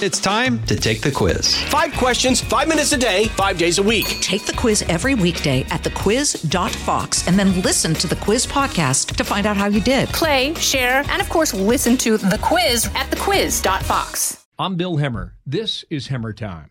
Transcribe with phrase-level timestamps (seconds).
[0.00, 1.60] It's time to take the quiz.
[1.64, 4.06] Five questions, five minutes a day, five days a week.
[4.20, 9.24] Take the quiz every weekday at thequiz.fox and then listen to the quiz podcast to
[9.24, 10.08] find out how you did.
[10.10, 14.46] Play, share, and of course, listen to the quiz at thequiz.fox.
[14.56, 15.32] I'm Bill Hemmer.
[15.44, 16.70] This is Hemmer Time.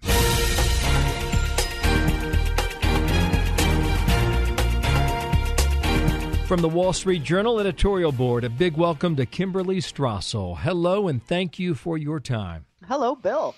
[6.48, 10.59] From the Wall Street Journal editorial board, a big welcome to Kimberly Strassel.
[10.59, 12.66] Hello, and thank you for your time.
[12.88, 13.54] Hello, Bill.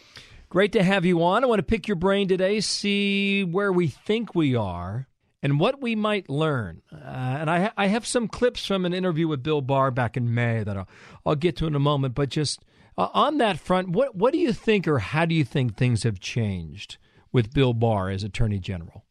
[0.50, 1.43] Great to have you on.
[1.43, 5.08] I want to pick your brain today, see where we think we are
[5.44, 6.81] and what we might learn.
[6.91, 10.34] Uh, and I, I have some clips from an interview with Bill Barr back in
[10.34, 10.90] May that I'll,
[11.27, 12.16] I'll get to in a moment.
[12.16, 12.66] But just
[12.98, 16.02] uh, on that front, what, what do you think or how do you think things
[16.02, 16.98] have changed
[17.32, 19.05] with Bill Barr as Attorney General?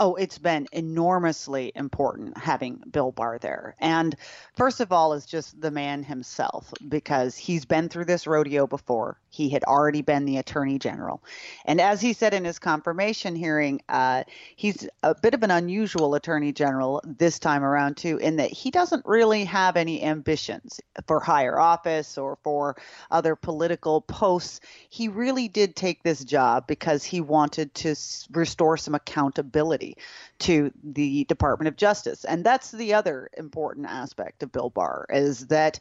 [0.00, 3.74] Oh, it's been enormously important having Bill Barr there.
[3.80, 4.14] And
[4.54, 9.18] first of all, is just the man himself, because he's been through this rodeo before.
[9.28, 11.22] He had already been the attorney general.
[11.64, 14.22] And as he said in his confirmation hearing, uh,
[14.54, 18.70] he's a bit of an unusual attorney general this time around, too, in that he
[18.70, 22.76] doesn't really have any ambitions for higher office or for
[23.10, 24.60] other political posts.
[24.88, 27.96] He really did take this job because he wanted to
[28.30, 29.87] restore some accountability
[30.40, 32.24] to the Department of Justice.
[32.24, 35.80] And that's the other important aspect of Bill Barr is that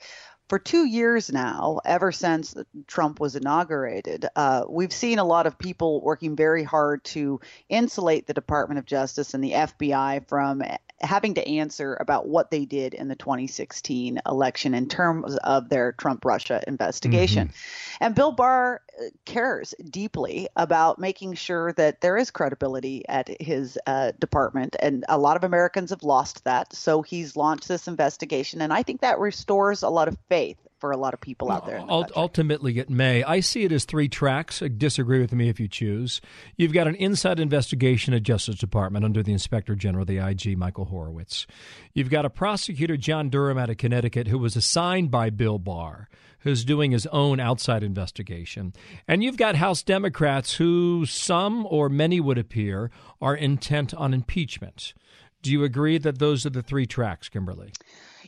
[0.50, 2.56] for two years now, ever since
[2.88, 8.28] Trump was inaugurated, uh, we've seen a lot of people working very hard to insulate
[8.28, 10.64] the Department of Justice and the FBI from
[11.02, 15.92] having to answer about what they did in the 2016 election in terms of their
[15.94, 17.50] Trump Russia investigation.
[17.50, 18.04] Mm-hmm.
[18.04, 23.78] And Bill Barr uh, cares deeply about making sure that there is credibility at his
[23.86, 24.76] uh, department.
[24.80, 26.74] And a lot of Americans have lost that.
[26.74, 28.62] So he's launched this investigation.
[28.62, 31.66] And I think that restores a lot of faith for a lot of people out
[31.66, 31.84] there.
[32.16, 33.24] ultimately, it may.
[33.24, 34.62] I see it as three tracks.
[34.78, 36.22] Disagree with me if you choose.
[36.56, 40.86] You've got an inside investigation at Justice Department under the Inspector General, the IG, Michael
[40.86, 41.48] Horowitz.
[41.94, 46.10] You've got a prosecutor, John Durham, out of Connecticut, who was assigned by Bill Barr,
[46.40, 48.74] who's doing his own outside investigation.
[49.08, 52.92] And you've got House Democrats who, some or many would appear,
[53.22, 54.94] are intent on impeachment.
[55.42, 57.72] Do you agree that those are the three tracks, Kimberly?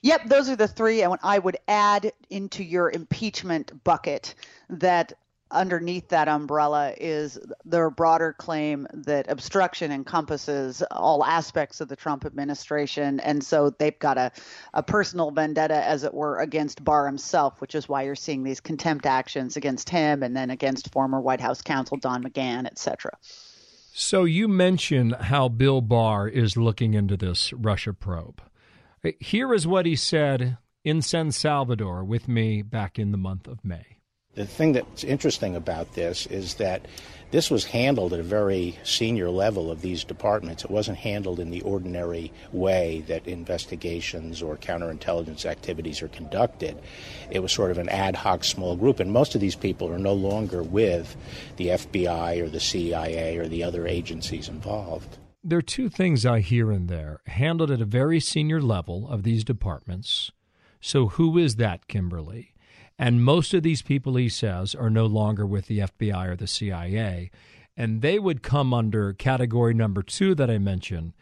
[0.01, 1.01] Yep, those are the three.
[1.01, 4.35] And I would add into your impeachment bucket
[4.69, 5.13] that
[5.51, 12.23] underneath that umbrella is their broader claim that obstruction encompasses all aspects of the Trump
[12.23, 13.19] administration.
[13.19, 14.31] And so they've got a,
[14.75, 18.59] a personal vendetta, as it were, against Barr himself, which is why you're seeing these
[18.59, 23.17] contempt actions against him and then against former White House counsel Don McGahn, et cetera.
[23.91, 28.39] So you mentioned how Bill Barr is looking into this Russia probe.
[29.19, 33.63] Here is what he said in San Salvador with me back in the month of
[33.63, 33.97] May.
[34.35, 36.85] The thing that's interesting about this is that
[37.31, 40.63] this was handled at a very senior level of these departments.
[40.63, 46.77] It wasn't handled in the ordinary way that investigations or counterintelligence activities are conducted.
[47.31, 49.99] It was sort of an ad hoc small group, and most of these people are
[49.99, 51.15] no longer with
[51.57, 55.17] the FBI or the CIA or the other agencies involved
[55.49, 59.23] there are two things I hear in there handled at a very senior level of
[59.23, 60.31] these departments.
[60.81, 62.53] So, who is that, Kimberly?
[62.97, 66.47] And most of these people, he says, are no longer with the FBI or the
[66.47, 67.31] CIA.
[67.77, 71.13] And they would come under category number two that I mentioned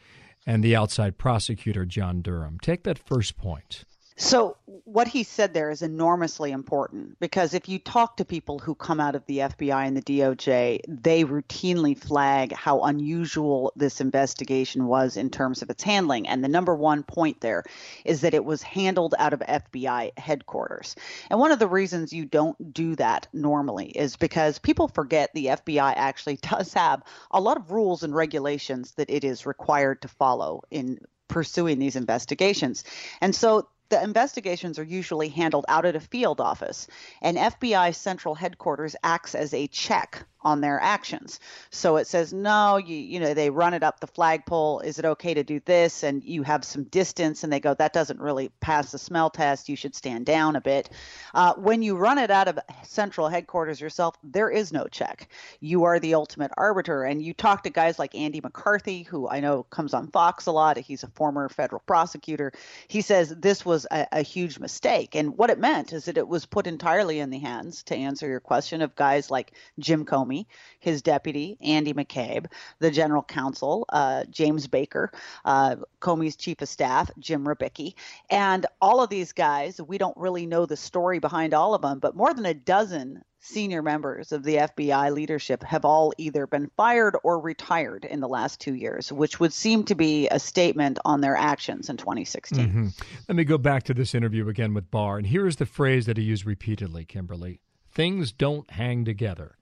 [0.47, 2.57] and the outside prosecutor, John Durham.
[2.59, 3.83] Take that first point.
[4.19, 8.73] So, what he said there is enormously important because if you talk to people who
[8.73, 14.87] come out of the FBI and the DOJ, they routinely flag how unusual this investigation
[14.87, 16.27] was in terms of its handling.
[16.27, 17.63] And the number one point there
[18.05, 20.95] is that it was handled out of FBI headquarters.
[21.29, 25.45] And one of the reasons you don't do that normally is because people forget the
[25.45, 30.07] FBI actually does have a lot of rules and regulations that it is required to
[30.07, 32.83] follow in pursuing these investigations.
[33.21, 36.87] And so the investigations are usually handled out at a field office,
[37.21, 41.39] and FBI central headquarters acts as a check on their actions.
[41.71, 44.79] So it says, no, you, you know, they run it up the flagpole.
[44.81, 46.03] Is it okay to do this?
[46.03, 49.69] And you have some distance, and they go, that doesn't really pass the smell test.
[49.69, 50.89] You should stand down a bit.
[51.33, 55.29] Uh, when you run it out of central headquarters yourself, there is no check.
[55.59, 57.03] You are the ultimate arbiter.
[57.03, 60.51] And you talk to guys like Andy McCarthy, who I know comes on Fox a
[60.51, 60.77] lot.
[60.77, 62.51] He's a former federal prosecutor.
[62.87, 65.15] He says this was a, a huge mistake.
[65.15, 68.27] And what it meant is that it was put entirely in the hands, to answer
[68.27, 70.45] your question, of guys like Jim Comey
[70.79, 72.47] his deputy, Andy McCabe,
[72.79, 75.11] the general counsel, uh, James Baker,
[75.45, 77.93] uh, Comey's chief of staff, Jim Rybicki.
[78.29, 81.99] And all of these guys, we don't really know the story behind all of them,
[81.99, 86.69] but more than a dozen senior members of the FBI leadership have all either been
[86.75, 90.99] fired or retired in the last two years, which would seem to be a statement
[91.05, 92.67] on their actions in 2016.
[92.67, 92.87] Mm-hmm.
[93.29, 95.17] Let me go back to this interview again with Barr.
[95.17, 97.61] And here is the phrase that he used repeatedly, Kimberly
[97.97, 99.57] things don't hang together.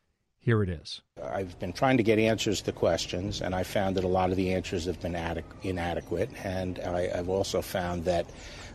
[0.46, 1.02] Here it is.
[1.24, 4.38] I've been trying to get answers to questions, and I found that a lot of
[4.38, 6.30] the answers have been adequ- inadequate.
[6.44, 8.30] And I, have also found that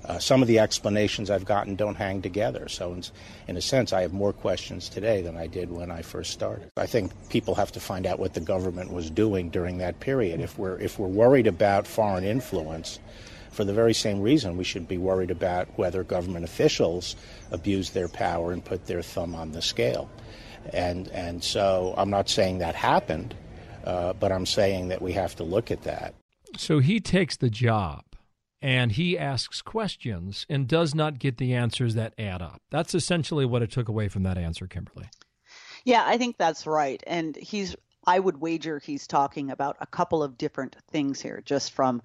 [0.04, 2.68] uh, some of the explanations I've gotten don't hang together.
[2.68, 3.04] So, in,
[3.46, 6.72] in, a sense, I have more questions today than I did when I first started.
[6.76, 10.40] I think people have to find out what the government was doing during that period.
[10.40, 12.98] If we're if we're worried about foreign influence,
[13.52, 17.14] for the very same reason, we should be worried about whether government officials
[17.52, 20.10] abuse their power and put their thumb on the scale.
[20.72, 23.34] And and so I'm not saying that happened,
[23.84, 26.14] uh, but I'm saying that we have to look at that.
[26.56, 28.04] So he takes the job
[28.62, 32.60] and he asks questions and does not get the answers that add up.
[32.70, 35.08] That's essentially what it took away from that answer, Kimberly.
[35.84, 37.02] Yeah, I think that's right.
[37.06, 37.74] And he's
[38.06, 42.02] I would wager he's talking about a couple of different things here just from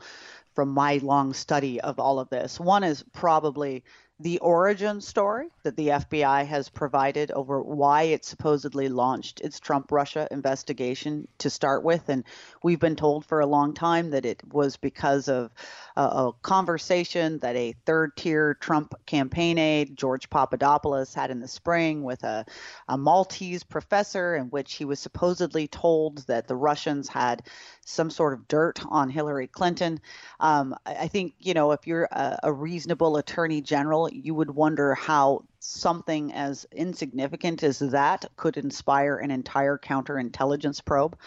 [0.54, 2.60] from my long study of all of this.
[2.60, 3.84] One is probably
[4.20, 9.92] the origin story that the FBI has provided over why it supposedly launched its Trump
[9.92, 12.08] Russia investigation to start with.
[12.08, 12.24] And
[12.64, 15.52] we've been told for a long time that it was because of
[15.98, 21.48] a, a conversation that a third tier Trump campaign aide, George Papadopoulos, had in the
[21.48, 22.46] spring with a,
[22.88, 27.44] a Maltese professor, in which he was supposedly told that the Russians had
[27.86, 30.00] some sort of dirt on Hillary Clinton.
[30.40, 34.94] Um, I think, you know, if you're a, a reasonable attorney general, you would wonder
[34.94, 41.18] how something as insignificant as that could inspire an entire counterintelligence probe.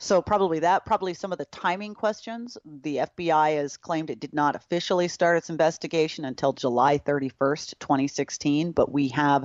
[0.00, 2.56] So probably that, probably some of the timing questions.
[2.64, 8.70] The FBI has claimed it did not officially start its investigation until July 31st, 2016,
[8.70, 9.44] but we have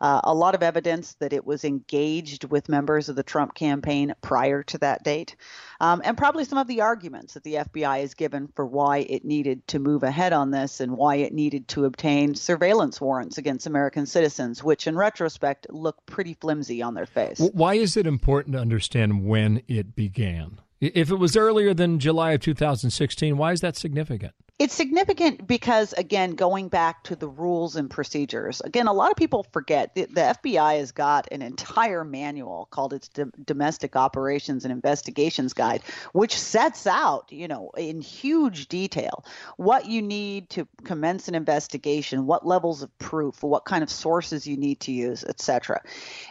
[0.00, 4.14] uh, a lot of evidence that it was engaged with members of the Trump campaign
[4.22, 5.36] prior to that date
[5.80, 9.24] um, and probably some of the arguments that the FBI has given for why it
[9.24, 13.66] needed to move ahead on this and why it needed to obtain surveillance warrants against
[13.66, 17.40] American citizens, which in retrospect look pretty flimsy on their face.
[17.52, 20.60] Why is it important to understand when it began?
[20.80, 24.32] If it was earlier than July of 2016, why is that significant?
[24.60, 29.16] It's significant because, again, going back to the rules and procedures, again, a lot of
[29.16, 34.66] people forget the, the FBI has got an entire manual called its D- Domestic Operations
[34.66, 35.80] and Investigations Guide,
[36.12, 39.24] which sets out, you know, in huge detail
[39.56, 44.46] what you need to commence an investigation, what levels of proof, what kind of sources
[44.46, 45.80] you need to use, etc.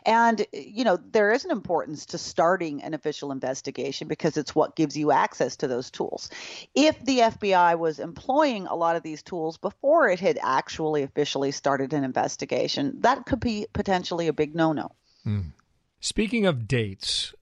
[0.05, 4.75] And, you know, there is an importance to starting an official investigation because it's what
[4.75, 6.31] gives you access to those tools.
[6.73, 11.51] If the FBI was employing a lot of these tools before it had actually officially
[11.51, 14.89] started an investigation, that could be potentially a big no no.
[15.27, 15.51] Mm.
[15.99, 17.33] Speaking of dates,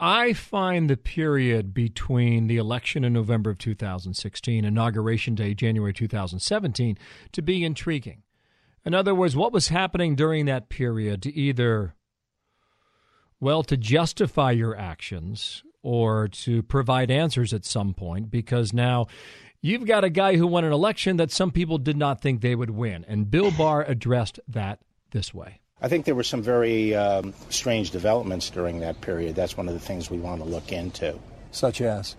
[0.00, 6.96] I find the period between the election in November of 2016, Inauguration Day, January 2017,
[7.32, 8.22] to be intriguing.
[8.84, 11.94] In other words, what was happening during that period to either,
[13.38, 19.06] well, to justify your actions or to provide answers at some point, because now
[19.62, 22.54] You've got a guy who won an election that some people did not think they
[22.54, 23.04] would win.
[23.06, 24.78] And Bill Barr addressed that
[25.10, 25.60] this way.
[25.82, 29.34] I think there were some very um, strange developments during that period.
[29.34, 31.18] That's one of the things we want to look into.
[31.52, 32.16] Such as?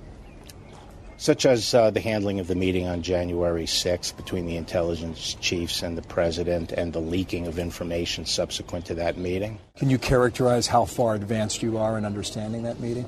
[1.18, 5.82] Such as uh, the handling of the meeting on January 6th between the intelligence chiefs
[5.82, 9.60] and the president and the leaking of information subsequent to that meeting.
[9.78, 13.06] Can you characterize how far advanced you are in understanding that meeting?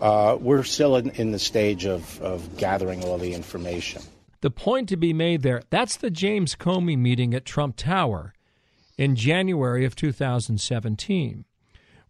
[0.00, 4.02] Uh, we're still in, in the stage of, of gathering all the information.
[4.40, 8.34] The point to be made there that's the James Comey meeting at Trump Tower
[8.96, 11.44] in January of 2017,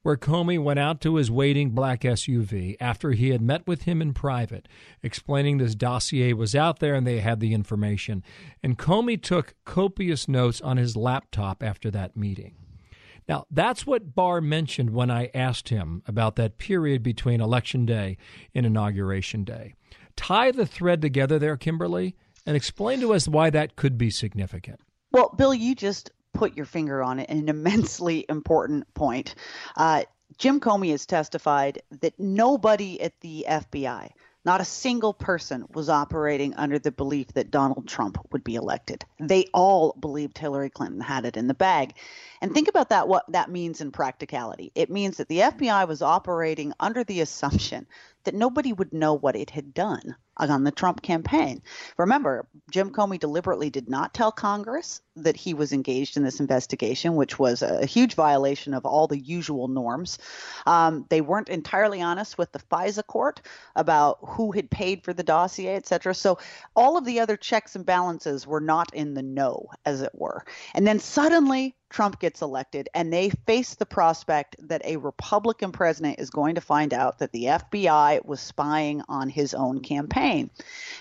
[0.02, 4.02] where Comey went out to his waiting black SUV after he had met with him
[4.02, 4.68] in private,
[5.02, 8.22] explaining this dossier was out there and they had the information.
[8.62, 12.56] And Comey took copious notes on his laptop after that meeting.
[13.28, 18.16] Now, that's what Barr mentioned when I asked him about that period between Election Day
[18.54, 19.74] and Inauguration Day.
[20.16, 22.16] Tie the thread together there, Kimberly,
[22.46, 24.80] and explain to us why that could be significant.
[25.12, 29.34] Well, Bill, you just put your finger on it, an immensely important point.
[29.76, 30.04] Uh,
[30.38, 34.10] Jim Comey has testified that nobody at the FBI,
[34.48, 39.04] not a single person was operating under the belief that Donald Trump would be elected.
[39.20, 41.92] They all believed Hillary Clinton had it in the bag.
[42.40, 44.72] And think about that what that means in practicality.
[44.74, 47.86] It means that the FBI was operating under the assumption
[48.28, 51.62] that nobody would know what it had done on the Trump campaign.
[51.96, 57.16] Remember, Jim Comey deliberately did not tell Congress that he was engaged in this investigation,
[57.16, 60.18] which was a huge violation of all the usual norms.
[60.66, 63.40] Um, they weren't entirely honest with the FISA court
[63.74, 66.14] about who had paid for the dossier, et cetera.
[66.14, 66.38] So
[66.76, 70.44] all of the other checks and balances were not in the know, as it were.
[70.74, 76.18] And then suddenly, Trump gets elected, and they face the prospect that a Republican president
[76.18, 80.50] is going to find out that the FBI was spying on his own campaign.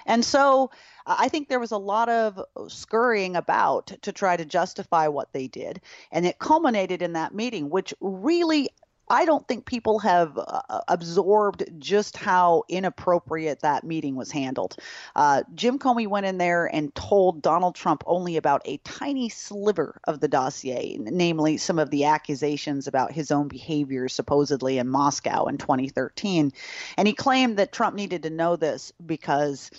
[0.05, 0.71] And so
[1.05, 5.47] I think there was a lot of scurrying about to try to justify what they
[5.47, 5.81] did.
[6.11, 8.69] And it culminated in that meeting, which really
[9.09, 14.75] I don't think people have uh, absorbed just how inappropriate that meeting was handled.
[15.15, 19.99] Uh, Jim Comey went in there and told Donald Trump only about a tiny sliver
[20.05, 25.45] of the dossier, namely some of the accusations about his own behavior supposedly in Moscow
[25.45, 26.51] in 2013.
[26.97, 29.71] And he claimed that Trump needed to know this because.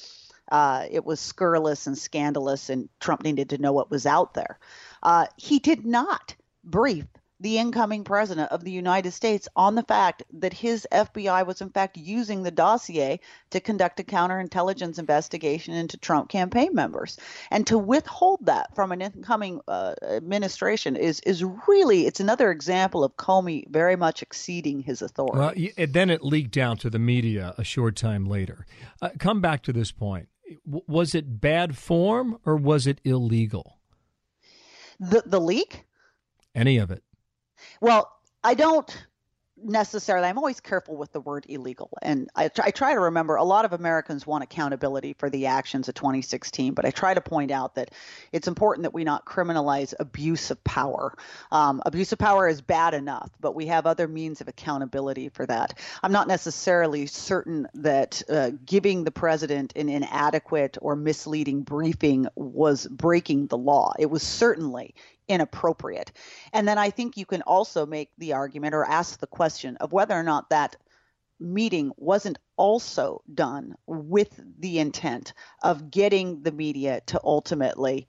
[0.50, 4.58] Uh, it was scurrilous and scandalous, and Trump needed to know what was out there.
[5.02, 7.04] Uh, he did not brief
[7.40, 11.70] the incoming president of the United States on the fact that his FBI was, in
[11.70, 17.16] fact, using the dossier to conduct a counterintelligence investigation into Trump campaign members.
[17.50, 23.04] And to withhold that from an incoming uh, administration is, is really, it's another example
[23.04, 25.72] of Comey very much exceeding his authority.
[25.76, 28.66] Well, then it leaked down to the media a short time later.
[29.00, 30.28] Uh, come back to this point.
[30.64, 33.78] Was it bad form or was it illegal?
[34.98, 35.84] The, the leak?
[36.54, 37.04] Any of it.
[37.80, 38.10] Well,
[38.42, 39.06] I don't
[39.64, 43.44] necessarily i'm always careful with the word illegal and I, I, try to remember a
[43.44, 47.50] lot of americans want accountability for the actions of 2016 but i try to point
[47.50, 47.90] out that
[48.32, 51.14] it's important that we not criminalize abuse of power.
[51.50, 55.46] Um, abuse of power is bad enough but we have other means of accountability for
[55.46, 55.78] that.
[56.02, 62.86] I'm not necessarily certain that uh, giving the president an inadequate or misleading briefing was
[62.86, 63.94] breaking the law.
[63.98, 64.94] It was certainly
[65.28, 66.12] inappropriate.
[66.52, 69.92] And then I think you can also make the argument or ask the question of
[69.92, 70.76] whether or not that
[71.40, 75.32] meeting wasn't also done with the intent
[75.62, 78.08] of getting the media to ultimately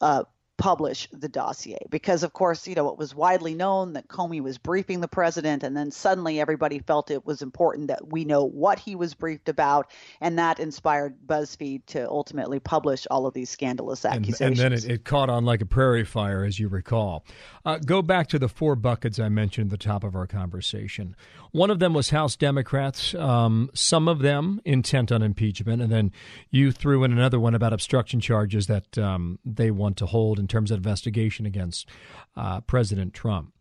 [0.00, 0.24] uh,
[0.60, 1.78] publish the dossier.
[1.88, 5.62] Because of course you know it was widely known that comey was briefing the president
[5.62, 9.48] and then suddenly everybody felt it was important that we know what he was briefed
[9.48, 9.90] about
[10.20, 14.90] and that inspired buzzfeed to ultimately publish all of these scandalous accusations and, and then
[14.90, 17.24] it, it, caught on like a prairie fire as you recall.
[17.64, 21.16] Uh, go back to the four buckets i mentioned at the top of our conversation
[21.52, 26.12] one of them was house democrats um, some of them intent on impeachment and then
[26.50, 30.48] you threw in another one about obstruction charges that um, they want to hold in
[30.48, 31.86] terms of investigation against
[32.36, 33.52] uh, President Trump.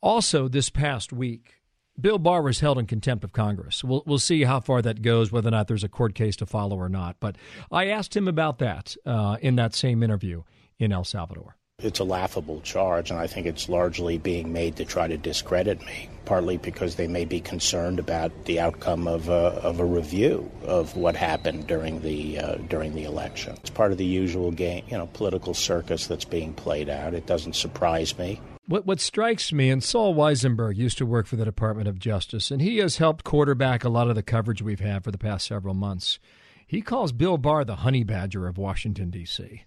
[0.00, 1.54] Also, this past week,
[2.00, 3.84] Bill Barr was held in contempt of Congress.
[3.84, 6.46] We'll, we'll see how far that goes, whether or not there's a court case to
[6.46, 7.16] follow or not.
[7.20, 7.36] But
[7.70, 10.42] I asked him about that uh, in that same interview
[10.78, 11.56] in El Salvador.
[11.84, 15.84] It's a laughable charge, and I think it's largely being made to try to discredit
[15.84, 20.50] me, partly because they may be concerned about the outcome of a, of a review
[20.62, 23.56] of what happened during the uh, during the election.
[23.56, 27.12] It's part of the usual game, you know, political circus that's being played out.
[27.12, 28.40] It doesn't surprise me.
[28.66, 32.50] What what strikes me, and Sol Wisenberg used to work for the Department of Justice,
[32.50, 35.46] and he has helped quarterback a lot of the coverage we've had for the past
[35.46, 36.18] several months.
[36.66, 39.64] He calls Bill Barr the honey badger of Washington D.C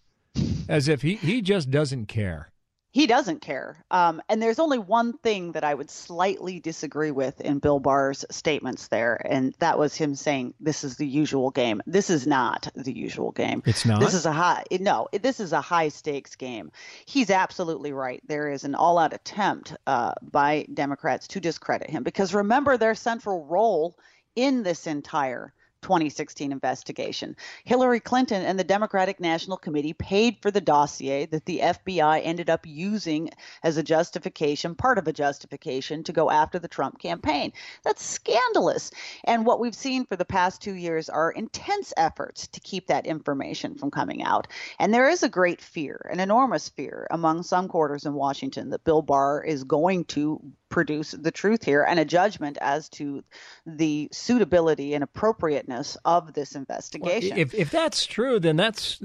[0.70, 2.52] as if he, he just doesn't care.
[2.98, 3.84] He doesn't care.
[3.92, 8.26] Um, and there's only one thing that I would slightly disagree with in Bill Barr's
[8.32, 11.82] statements there, and that was him saying this is the usual game.
[11.86, 13.62] This is not the usual game.
[13.66, 14.00] It's not.
[14.00, 14.64] This is a high.
[14.80, 16.72] No, this is a high stakes game.
[17.06, 18.24] He's absolutely right.
[18.26, 22.96] There is an all out attempt uh, by Democrats to discredit him because remember their
[22.96, 23.96] central role
[24.36, 25.54] in this entire
[25.88, 27.34] 2016 investigation.
[27.64, 32.50] Hillary Clinton and the Democratic National Committee paid for the dossier that the FBI ended
[32.50, 33.30] up using
[33.64, 37.54] as a justification, part of a justification to go after the Trump campaign.
[37.86, 38.92] That's scandalous.
[39.24, 43.08] And what we've seen for the past two years are intense efforts to keep that
[43.08, 44.48] information from coming out.
[44.80, 48.84] And there is a great fear, an enormous fear among some quarters in Washington that
[48.84, 53.24] Bill Barr is going to produce the truth here and a judgment as to
[53.66, 57.32] the suitability and appropriateness of this investigation.
[57.32, 59.02] Well, if if that's true, then that's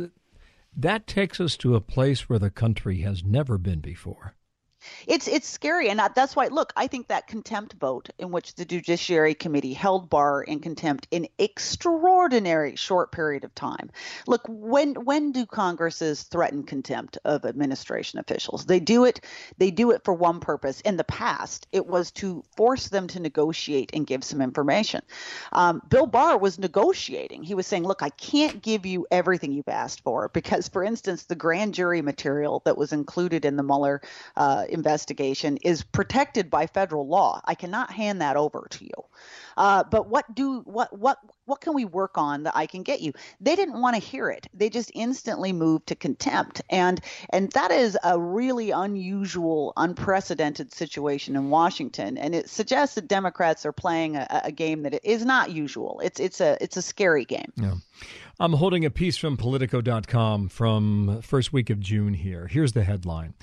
[0.76, 4.34] that takes us to a place where the country has never been before.
[5.06, 6.48] It's it's scary, and that's why.
[6.48, 11.06] Look, I think that contempt vote in which the Judiciary Committee held Barr in contempt
[11.10, 13.90] in extraordinary short period of time.
[14.26, 18.66] Look, when when do Congresses threaten contempt of administration officials?
[18.66, 19.24] They do it.
[19.58, 20.80] They do it for one purpose.
[20.82, 25.02] In the past, it was to force them to negotiate and give some information.
[25.52, 27.42] Um, Bill Barr was negotiating.
[27.42, 31.24] He was saying, "Look, I can't give you everything you've asked for because, for instance,
[31.24, 34.00] the grand jury material that was included in the Mueller."
[34.36, 37.40] Uh, investigation is protected by federal law.
[37.44, 38.90] I cannot hand that over to you.
[39.56, 43.00] Uh, but what do what what what can we work on that I can get
[43.00, 43.12] you?
[43.40, 44.46] They didn't want to hear it.
[44.54, 47.00] They just instantly moved to contempt, and
[47.30, 53.66] and that is a really unusual, unprecedented situation in Washington, and it suggests that Democrats
[53.66, 56.00] are playing a, a game that is not usual.
[56.02, 57.52] It's it's a it's a scary game.
[57.56, 57.74] Yeah.
[58.40, 62.48] I'm holding a piece from Politico.com from first week of June here.
[62.48, 63.34] Here's the headline.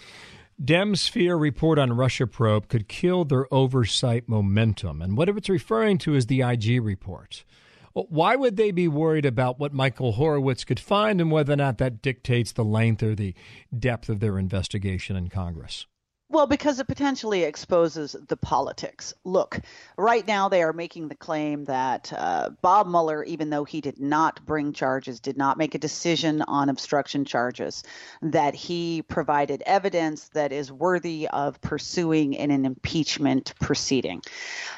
[0.62, 5.02] Dems fear report on Russia probe could kill their oversight momentum.
[5.02, 7.46] And what it's referring to is the IG report.
[7.94, 11.78] Why would they be worried about what Michael Horowitz could find and whether or not
[11.78, 13.34] that dictates the length or the
[13.78, 15.86] depth of their investigation in Congress?
[16.32, 19.16] Well, because it potentially exposes the politics.
[19.24, 19.60] Look,
[19.98, 24.00] right now they are making the claim that uh, Bob Mueller, even though he did
[24.00, 27.84] not bring charges, did not make a decision on obstruction charges,
[28.22, 34.22] that he provided evidence that is worthy of pursuing in an impeachment proceeding.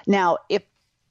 [0.08, 0.64] Now, if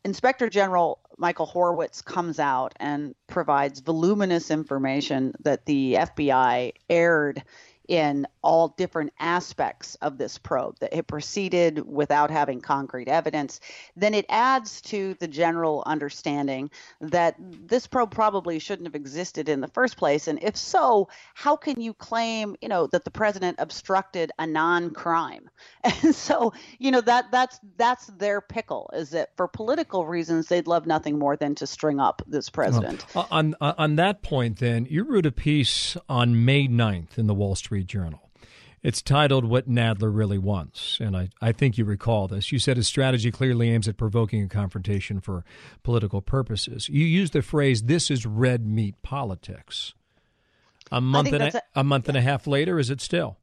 [0.07, 7.43] Inspector General Michael Horowitz comes out and provides voluminous information that the FBI aired
[7.91, 13.59] in all different aspects of this probe, that it proceeded without having concrete evidence,
[13.97, 16.71] then it adds to the general understanding
[17.01, 20.29] that this probe probably shouldn't have existed in the first place.
[20.29, 25.51] And if so, how can you claim, you know, that the president obstructed a non-crime?
[26.03, 30.67] And so, you know, that that's that's their pickle is that for political reasons they'd
[30.67, 33.05] love nothing more than to string up this president.
[33.15, 37.35] Well, on on that point then, you wrote a piece on May 9th in the
[37.35, 38.31] Wall Street Journal
[38.83, 40.99] it's titled What Nadler Really Wants.
[41.01, 42.51] And I, I think you recall this.
[42.51, 45.45] You said his strategy clearly aims at provoking a confrontation for
[45.83, 46.89] political purposes.
[46.89, 49.95] You used the phrase, this is red meat politics.
[50.91, 53.37] A month, and a, a, a month and a half later, is it still?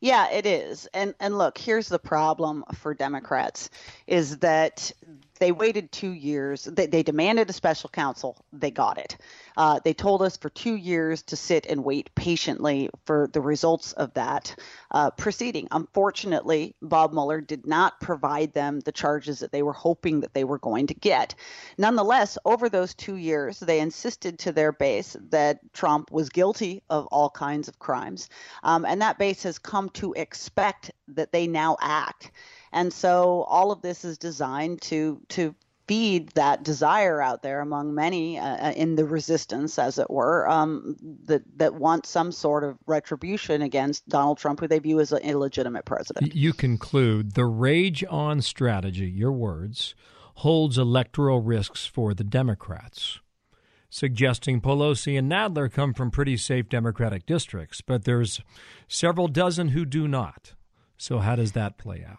[0.00, 0.86] Yeah, it is.
[0.92, 3.70] And and look, here's the problem for Democrats
[4.06, 4.92] is that
[5.40, 6.64] they waited two years.
[6.64, 8.36] They, they demanded a special counsel.
[8.52, 9.16] They got it.
[9.56, 13.92] Uh, they told us for two years to sit and wait patiently for the results
[13.94, 14.54] of that
[14.90, 15.66] uh, proceeding.
[15.70, 20.44] Unfortunately, Bob Mueller did not provide them the charges that they were hoping that they
[20.44, 21.34] were going to get.
[21.78, 27.06] Nonetheless, over those two years, they insisted to their base that Trump was guilty of
[27.06, 28.28] all kinds of crimes.
[28.62, 32.30] Um, and that base has come to expect that they now act.
[32.72, 35.54] And so all of this is designed to to
[35.90, 40.48] feed that desire out there among many uh, uh, in the resistance, as it were,
[40.48, 45.10] um, that that want some sort of retribution against Donald Trump, who they view as
[45.10, 46.32] an illegitimate president.
[46.32, 49.96] You conclude the rage on strategy, your words,
[50.36, 53.18] holds electoral risks for the Democrats.
[53.88, 58.40] Suggesting Pelosi and Nadler come from pretty safe Democratic districts, but there's
[58.86, 60.54] several dozen who do not.
[60.96, 62.18] So, how does that play out?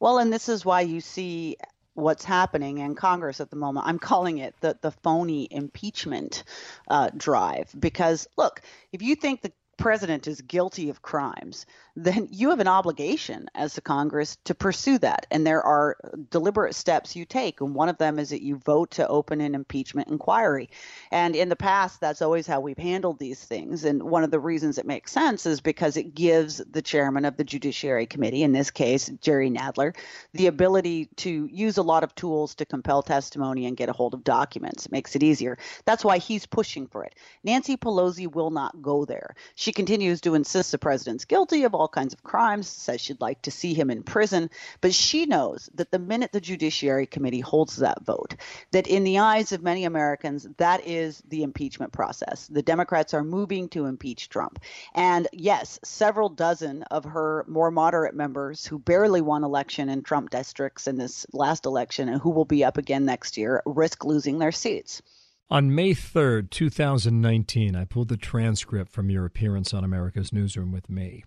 [0.00, 1.56] Well, and this is why you see
[1.94, 3.86] what's happening in Congress at the moment.
[3.86, 6.44] I'm calling it the the phony impeachment
[6.88, 11.64] uh, drive because look, if you think the president is guilty of crimes,
[11.96, 15.26] then you have an obligation as the Congress to pursue that.
[15.30, 15.96] And there are
[16.30, 17.60] deliberate steps you take.
[17.60, 20.70] And one of them is that you vote to open an impeachment inquiry.
[21.10, 23.84] And in the past, that's always how we've handled these things.
[23.84, 27.36] And one of the reasons it makes sense is because it gives the chairman of
[27.36, 29.96] the Judiciary Committee, in this case, Jerry Nadler,
[30.34, 34.14] the ability to use a lot of tools to compel testimony and get a hold
[34.14, 34.86] of documents.
[34.86, 35.58] It makes it easier.
[35.84, 37.14] That's why he's pushing for it.
[37.44, 39.34] Nancy Pelosi will not go there.
[39.54, 43.42] She continues to insist the president's guilty of all kinds of crimes, says she'd like
[43.42, 44.50] to see him in prison.
[44.80, 48.36] But she knows that the minute the Judiciary Committee holds that vote,
[48.72, 52.46] that in the eyes of many Americans, that is the impeachment process.
[52.46, 54.60] The Democrats are moving to impeach Trump.
[54.94, 60.30] And yes, several dozen of her more moderate members who barely won election in Trump
[60.30, 64.38] districts in this last election and who will be up again next year risk losing
[64.38, 65.02] their seats.
[65.50, 70.90] On May 3rd, 2019, I pulled the transcript from your appearance on America's Newsroom with
[70.90, 71.24] me.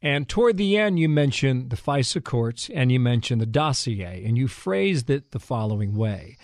[0.00, 4.36] And toward the end, you mentioned the FISA courts and you mentioned the dossier, and
[4.36, 6.36] you phrased it the following way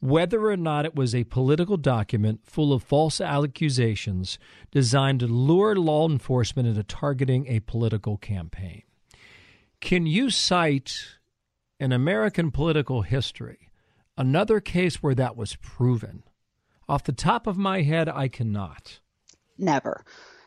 [0.00, 4.38] whether or not it was a political document full of false accusations
[4.70, 8.82] designed to lure law enforcement into targeting a political campaign.
[9.80, 11.16] Can you cite
[11.80, 13.70] in American political history
[14.18, 16.22] another case where that was proven?
[16.88, 19.00] Off the top of my head, I cannot.
[19.58, 20.04] Never.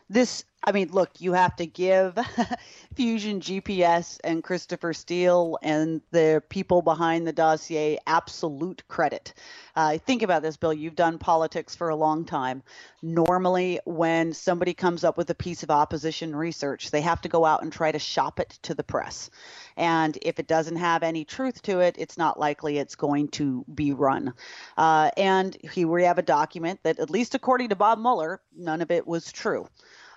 [0.08, 2.18] This I mean, look, you have to give
[2.94, 9.32] Fusion GPS and Christopher Steele and the people behind the dossier absolute credit.
[9.74, 10.74] Uh, think about this, Bill.
[10.74, 12.62] You've done politics for a long time.
[13.00, 17.46] Normally, when somebody comes up with a piece of opposition research, they have to go
[17.46, 19.30] out and try to shop it to the press.
[19.78, 23.64] And if it doesn't have any truth to it, it's not likely it's going to
[23.74, 24.34] be run.
[24.76, 28.82] Uh, and here we have a document that, at least according to Bob Mueller, none
[28.82, 29.66] of it was true.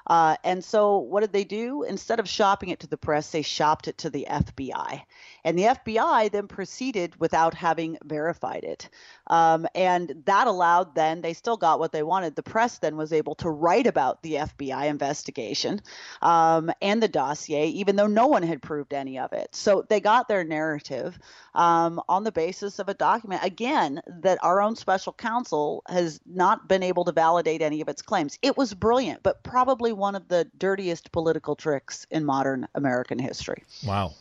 [0.06, 1.84] Uh, and so, what did they do?
[1.84, 5.02] Instead of shopping it to the press, they shopped it to the FBI.
[5.43, 8.89] And the FBI then proceeded without having verified it.
[9.27, 12.36] Um, and that allowed then, they still got what they wanted.
[12.36, 15.82] The press then was able to write about the FBI investigation
[16.21, 19.56] um, and the dossier, even though no one had proved any of it.
[19.56, 21.17] So they got their narrative
[21.56, 26.67] um, on the basis of a document, again, that our own special counsel has not
[26.67, 28.38] been able to validate any of its claims.
[28.41, 33.63] It was brilliant, but probably one of the dirtiest political tricks in modern American history.
[33.86, 34.13] Wow.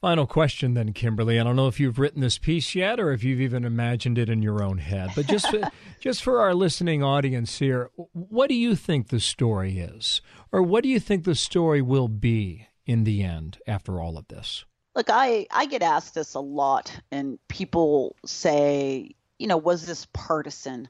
[0.00, 1.40] Final question, then, Kimberly.
[1.40, 4.28] I don't know if you've written this piece yet, or if you've even imagined it
[4.28, 5.10] in your own head.
[5.16, 5.60] But just for,
[6.00, 10.20] just for our listening audience here, what do you think the story is,
[10.52, 14.28] or what do you think the story will be in the end after all of
[14.28, 14.64] this?
[14.94, 20.06] Look, I I get asked this a lot, and people say, you know, was this
[20.12, 20.88] partisan?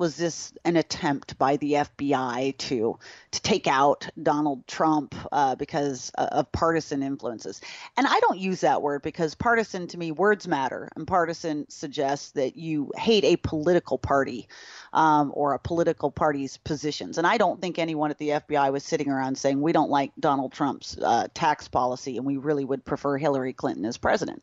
[0.00, 2.98] Was this an attempt by the FBI to
[3.32, 7.60] to take out Donald Trump uh, because uh, of partisan influences?
[7.98, 12.30] And I don't use that word because partisan to me words matter, and partisan suggests
[12.30, 14.48] that you hate a political party
[14.94, 17.18] um, or a political party's positions.
[17.18, 20.12] And I don't think anyone at the FBI was sitting around saying we don't like
[20.18, 24.42] Donald Trump's uh, tax policy and we really would prefer Hillary Clinton as president.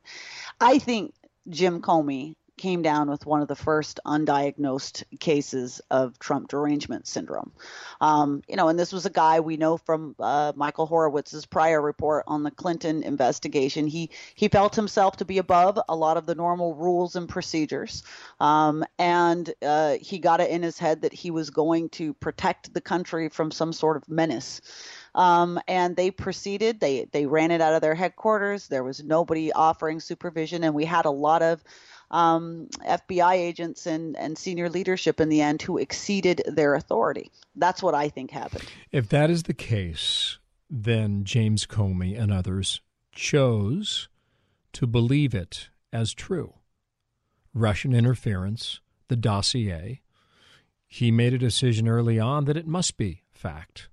[0.62, 1.16] I think
[1.50, 7.52] Jim Comey came down with one of the first undiagnosed cases of Trump derangement syndrome.
[8.02, 11.82] Um, you know, and this was a guy we know from uh, Michael Horowitz's prior
[11.82, 13.88] report on the Clinton investigation.
[13.88, 18.04] He he felt himself to be above a lot of the normal rules and procedures,
[18.40, 22.74] um, and uh, he got it in his head that he was going to protect
[22.74, 24.62] the country from some sort of menace.
[25.16, 26.80] Um, and they proceeded.
[26.80, 28.68] They they ran it out of their headquarters.
[28.68, 31.64] There was nobody offering supervision, and we had a lot of
[32.12, 37.32] um, FBI agents and, and senior leadership in the end who exceeded their authority.
[37.56, 38.66] That's what I think happened.
[38.92, 40.38] If that is the case,
[40.70, 44.08] then James Comey and others chose
[44.74, 46.54] to believe it as true.
[47.54, 50.02] Russian interference, the dossier.
[50.86, 53.90] He made a decision early on that it must be fact.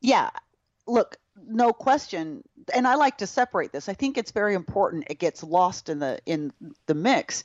[0.00, 0.30] Yeah.
[0.86, 2.42] Look, no question
[2.74, 5.98] and i like to separate this i think it's very important it gets lost in
[5.98, 6.52] the in
[6.86, 7.42] the mix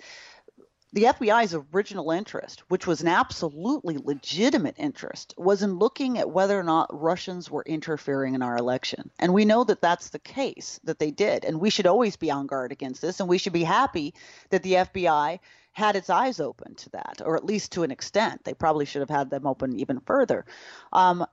[0.94, 6.58] the FBI's original interest, which was an absolutely legitimate interest, was in looking at whether
[6.58, 9.12] or not Russians were interfering in our election.
[9.20, 11.44] And we know that that's the case, that they did.
[11.44, 13.20] And we should always be on guard against this.
[13.20, 14.14] And we should be happy
[14.50, 15.40] that the FBI
[15.74, 18.44] had its eyes open to that, or at least to an extent.
[18.46, 20.46] They probably should have had them open even further.
[20.94, 21.26] Um,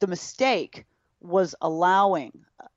[0.00, 0.84] the mistake
[1.26, 2.32] was allowing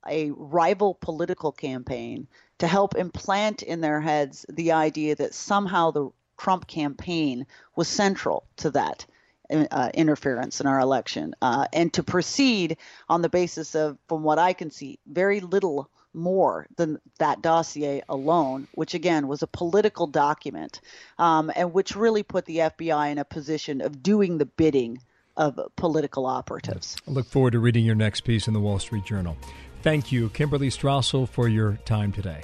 [0.08, 2.28] a rival political campaign
[2.60, 8.44] to help implant in their heads the idea that somehow the Trump campaign was central
[8.58, 9.06] to that
[9.50, 14.40] uh, interference in our election, uh, and to proceed on the basis of, from what
[14.40, 20.08] I can see, very little more than that dossier alone, which again was a political
[20.08, 20.82] document,
[21.18, 25.02] um, and which really put the FBI in a position of doing the bidding
[25.40, 26.98] of political operatives.
[27.08, 29.38] I look forward to reading your next piece in the Wall Street Journal.
[29.82, 32.44] Thank you, Kimberly Strassel, for your time today.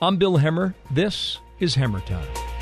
[0.00, 0.74] I'm Bill Hemmer.
[0.90, 2.61] This is Hemmer Time.